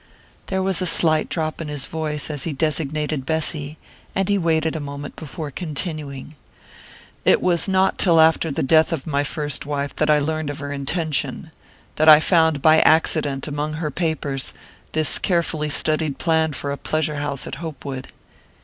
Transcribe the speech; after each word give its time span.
There 0.47 0.63
was 0.63 0.81
a 0.81 0.87
slight 0.87 1.29
drop 1.29 1.61
in 1.61 1.67
his 1.67 1.85
voice 1.85 2.31
as 2.31 2.43
he 2.45 2.53
designated 2.53 3.23
Bessy, 3.23 3.77
and 4.15 4.29
he 4.29 4.35
waited 4.35 4.75
a 4.75 4.79
moment 4.79 5.15
before 5.15 5.51
continuing: 5.51 6.35
"It 7.23 7.39
was 7.39 7.67
not 7.67 7.99
till 7.99 8.19
after 8.19 8.49
the 8.49 8.63
death 8.63 8.91
of 8.91 9.05
my 9.05 9.23
first 9.23 9.63
wife 9.63 9.95
that 9.97 10.09
I 10.09 10.17
learned 10.17 10.49
of 10.49 10.57
her 10.57 10.73
intention 10.73 11.51
that 11.97 12.09
I 12.09 12.19
found 12.19 12.63
by 12.63 12.79
accident, 12.79 13.47
among 13.47 13.73
her 13.73 13.91
papers, 13.91 14.55
this 14.93 15.19
carefully 15.19 15.69
studied 15.69 16.17
plan 16.17 16.53
for 16.53 16.71
a 16.71 16.77
pleasure 16.77 17.17
house 17.17 17.45
at 17.45 17.53
Hopewood." 17.61 18.07